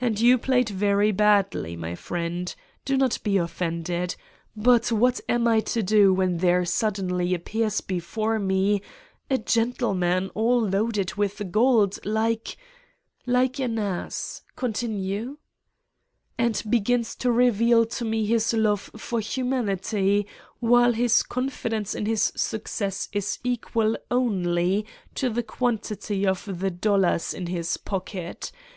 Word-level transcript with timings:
"And 0.00 0.20
you 0.20 0.38
played 0.38 0.68
very 0.68 1.10
badly, 1.10 1.74
my 1.74 1.96
friend, 1.96 2.54
do 2.84 2.96
not 2.96 3.18
be 3.24 3.36
offended. 3.36 4.14
But 4.56 4.92
what 4.92 5.20
am 5.28 5.48
I 5.48 5.58
to 5.58 5.82
do 5.82 6.14
when 6.14 6.36
there 6.36 6.64
suddenly 6.64 7.34
appears 7.34 7.80
before 7.80 8.38
me 8.38 8.80
a 9.28 9.38
gentleman 9.38 10.30
all 10.36 10.60
loaded 10.60 11.16
with 11.16 11.50
gold 11.50 11.98
like..." 12.06 12.58
"Like 13.26 13.58
an 13.58 13.80
ass. 13.80 14.42
Continue." 14.54 15.38
"And 16.38 16.62
begins 16.70 17.16
to 17.16 17.32
reveal 17.32 17.86
to 17.86 18.04
me 18.04 18.26
his 18.26 18.52
love 18.54 18.92
for 18.96 19.18
hu 19.20 19.42
manity, 19.42 20.26
while 20.60 20.92
his 20.92 21.24
confidence 21.24 21.92
in 21.96 22.06
his 22.06 22.30
success 22.36 23.08
is 23.12 23.40
equal 23.42 23.96
only 24.12 24.86
to 25.16 25.28
the 25.28 25.42
quantity 25.42 26.24
of 26.24 26.60
the 26.60 26.70
dollars 26.70 27.34
in 27.34 27.48
his 27.48 27.76
pocket? 27.78 28.52